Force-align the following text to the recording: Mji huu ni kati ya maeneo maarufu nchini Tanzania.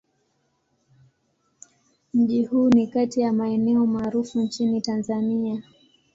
Mji 2.13 2.43
huu 2.45 2.69
ni 2.69 2.87
kati 2.87 3.21
ya 3.21 3.33
maeneo 3.33 3.85
maarufu 3.87 4.39
nchini 4.41 4.81
Tanzania. 4.81 5.63